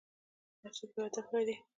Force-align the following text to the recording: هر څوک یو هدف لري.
هر 0.61 0.71
څوک 0.77 0.89
یو 0.95 1.03
هدف 1.07 1.27
لري. 1.33 1.55